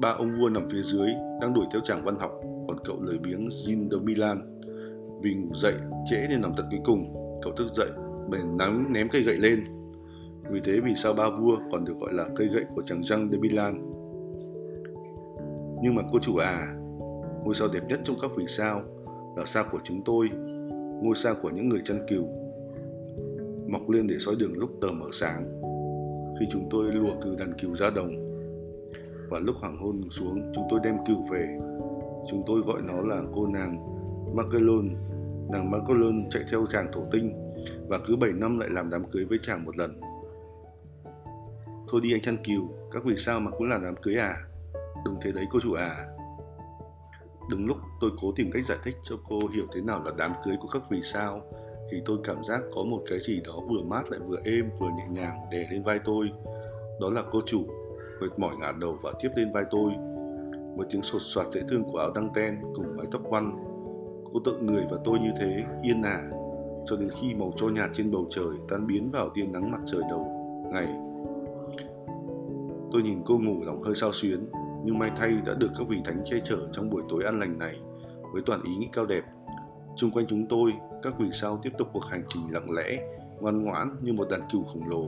Ba 0.00 0.08
ông 0.10 0.40
vua 0.40 0.48
nằm 0.48 0.68
phía 0.68 0.82
dưới 0.82 1.08
đang 1.40 1.54
đuổi 1.54 1.66
theo 1.72 1.80
chàng 1.84 2.04
văn 2.04 2.16
học, 2.16 2.32
còn 2.68 2.78
cậu 2.84 3.02
lười 3.02 3.18
biếng 3.18 3.48
Jean 3.48 3.90
de 3.90 3.96
Milan. 3.96 4.60
Vì 5.22 5.34
ngủ 5.34 5.54
dậy 5.54 5.74
trễ 6.10 6.26
nên 6.30 6.40
nằm 6.40 6.52
tận 6.56 6.66
cuối 6.70 6.80
cùng, 6.84 7.14
cậu 7.42 7.52
thức 7.52 7.66
dậy 7.76 7.88
bèn 8.30 8.56
nắm 8.56 8.86
ném 8.92 9.08
cây 9.08 9.22
gậy 9.22 9.36
lên. 9.36 9.64
Vì 10.50 10.60
thế 10.64 10.80
vì 10.84 10.92
sao 10.96 11.12
ba 11.12 11.30
vua 11.40 11.56
còn 11.72 11.84
được 11.84 11.94
gọi 12.00 12.12
là 12.12 12.28
cây 12.36 12.48
gậy 12.48 12.64
của 12.74 12.82
chàng 12.86 13.00
Jean 13.00 13.30
de 13.30 13.38
Milan? 13.38 13.92
Nhưng 15.82 15.94
mà 15.94 16.02
cô 16.12 16.18
chủ 16.18 16.36
à 16.36 16.76
ngôi 17.44 17.54
sao 17.54 17.68
đẹp 17.72 17.82
nhất 17.88 18.00
trong 18.04 18.16
các 18.20 18.30
vì 18.36 18.44
sao 18.48 18.82
là 19.36 19.44
sao 19.46 19.64
của 19.72 19.78
chúng 19.84 20.02
tôi, 20.04 20.28
ngôi 21.02 21.14
sao 21.14 21.34
của 21.42 21.50
những 21.50 21.68
người 21.68 21.80
chăn 21.84 22.06
cừu. 22.08 22.28
Mọc 23.68 23.90
lên 23.90 24.06
để 24.06 24.16
soi 24.18 24.34
đường 24.38 24.58
lúc 24.58 24.70
tờ 24.80 24.88
mở 24.88 25.06
sáng 25.12 25.59
khi 26.40 26.46
chúng 26.50 26.68
tôi 26.70 26.92
lùa 26.92 27.14
cừu 27.22 27.36
đàn 27.36 27.52
cừu 27.58 27.76
ra 27.76 27.90
đồng. 27.90 28.10
Và 29.28 29.38
lúc 29.38 29.56
hoàng 29.56 29.78
hôn 29.78 30.10
xuống, 30.10 30.52
chúng 30.54 30.64
tôi 30.70 30.80
đem 30.84 30.96
cừu 31.06 31.22
về. 31.30 31.58
Chúng 32.30 32.42
tôi 32.46 32.60
gọi 32.60 32.82
nó 32.82 33.00
là 33.00 33.22
cô 33.34 33.46
nàng 33.46 33.86
Magellan 34.34 34.96
nàng 35.52 35.70
Magellan 35.70 36.28
chạy 36.30 36.44
theo 36.50 36.66
chàng 36.70 36.92
thổ 36.92 37.04
tinh 37.10 37.52
và 37.88 37.98
cứ 38.06 38.16
7 38.16 38.32
năm 38.32 38.58
lại 38.58 38.68
làm 38.72 38.90
đám 38.90 39.04
cưới 39.10 39.24
với 39.24 39.38
chàng 39.42 39.64
một 39.64 39.78
lần. 39.78 40.00
Thôi 41.88 42.00
đi 42.02 42.14
anh 42.14 42.20
chăn 42.20 42.36
cừu, 42.44 42.68
các 42.92 43.04
vì 43.04 43.16
sao 43.16 43.40
mà 43.40 43.50
cũng 43.50 43.68
là 43.68 43.78
đám 43.78 43.96
cưới 43.96 44.14
à? 44.14 44.34
Đừng 45.04 45.16
thế 45.22 45.32
đấy 45.32 45.46
cô 45.50 45.60
chủ 45.60 45.72
à. 45.72 46.06
Đúng 47.50 47.66
lúc 47.66 47.76
tôi 48.00 48.10
cố 48.20 48.32
tìm 48.36 48.50
cách 48.52 48.64
giải 48.66 48.78
thích 48.84 48.96
cho 49.04 49.16
cô 49.28 49.38
hiểu 49.54 49.66
thế 49.74 49.80
nào 49.80 50.02
là 50.04 50.10
đám 50.18 50.32
cưới 50.44 50.54
của 50.60 50.68
các 50.72 50.82
vì 50.90 51.00
sao 51.02 51.42
thì 51.90 52.02
tôi 52.04 52.18
cảm 52.24 52.44
giác 52.44 52.60
có 52.74 52.82
một 52.84 53.02
cái 53.06 53.20
gì 53.20 53.40
đó 53.46 53.60
vừa 53.68 53.82
mát 53.82 54.10
lại 54.10 54.20
vừa 54.20 54.38
êm 54.44 54.70
vừa 54.80 54.88
nhẹ 54.88 55.06
nhàng 55.10 55.38
đè 55.50 55.66
lên 55.70 55.82
vai 55.82 55.98
tôi. 56.04 56.30
Đó 57.00 57.10
là 57.10 57.22
cô 57.30 57.40
chủ, 57.46 57.64
mệt 58.20 58.38
mỏi 58.38 58.56
ngả 58.56 58.72
đầu 58.80 58.98
và 59.02 59.12
tiếp 59.20 59.28
lên 59.36 59.52
vai 59.52 59.64
tôi. 59.70 59.92
Một 60.76 60.86
tiếng 60.90 61.02
sột 61.02 61.22
soạt 61.22 61.46
dễ 61.52 61.62
thương 61.68 61.84
của 61.84 61.98
áo 61.98 62.10
đăng 62.14 62.28
ten 62.34 62.60
cùng 62.74 62.96
mái 62.96 63.06
tóc 63.10 63.22
quăn. 63.28 63.64
Cô 64.32 64.40
tự 64.44 64.58
người 64.60 64.84
và 64.90 64.98
tôi 65.04 65.18
như 65.18 65.30
thế, 65.38 65.64
yên 65.82 66.02
ả, 66.02 66.30
cho 66.86 66.96
đến 66.96 67.08
khi 67.20 67.34
màu 67.34 67.52
trôi 67.56 67.72
nhạt 67.72 67.90
trên 67.92 68.10
bầu 68.10 68.26
trời 68.30 68.54
tan 68.68 68.86
biến 68.86 69.10
vào 69.10 69.30
tia 69.34 69.46
nắng 69.46 69.70
mặt 69.70 69.80
trời 69.86 70.02
đầu 70.10 70.26
ngày. 70.72 70.86
Tôi 72.92 73.02
nhìn 73.02 73.22
cô 73.26 73.38
ngủ 73.38 73.64
lòng 73.64 73.82
hơi 73.82 73.94
sao 73.94 74.12
xuyến, 74.12 74.46
nhưng 74.84 74.98
may 74.98 75.10
thay 75.16 75.32
đã 75.46 75.54
được 75.54 75.70
các 75.78 75.88
vị 75.88 75.96
thánh 76.04 76.22
che 76.24 76.36
chở 76.44 76.58
trong 76.72 76.90
buổi 76.90 77.02
tối 77.08 77.24
an 77.24 77.38
lành 77.38 77.58
này 77.58 77.80
với 78.32 78.42
toàn 78.46 78.62
ý 78.62 78.76
nghĩ 78.76 78.88
cao 78.92 79.06
đẹp. 79.06 79.22
Xung 79.96 80.10
quanh 80.10 80.26
chúng 80.28 80.46
tôi, 80.46 80.72
các 81.02 81.14
vì 81.18 81.26
sao 81.32 81.58
tiếp 81.62 81.72
tục 81.78 81.88
cuộc 81.92 82.04
hành 82.04 82.24
trình 82.28 82.42
lặng 82.52 82.70
lẽ, 82.70 83.02
ngoan 83.40 83.64
ngoãn 83.64 83.96
như 84.02 84.12
một 84.12 84.28
đàn 84.30 84.40
cừu 84.52 84.64
khổng 84.64 84.88
lồ. 84.88 85.04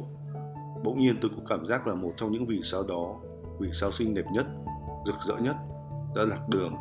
Bỗng 0.84 0.98
nhiên 0.98 1.16
tôi 1.20 1.30
có 1.36 1.42
cảm 1.48 1.66
giác 1.66 1.86
là 1.86 1.94
một 1.94 2.12
trong 2.16 2.32
những 2.32 2.46
vì 2.46 2.60
sao 2.62 2.82
đó, 2.82 3.14
vì 3.60 3.68
sao 3.72 3.92
xinh 3.92 4.14
đẹp 4.14 4.24
nhất, 4.32 4.46
rực 5.06 5.16
rỡ 5.26 5.34
nhất, 5.36 5.56
đã 6.14 6.22
lạc 6.24 6.48
đường, 6.48 6.74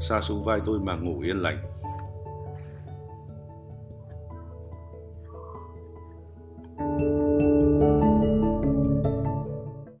xa 0.00 0.20
xuống 0.20 0.44
vai 0.44 0.60
tôi 0.66 0.78
mà 0.78 0.96
ngủ 0.96 1.20
yên 1.20 1.42
lành. 1.42 1.58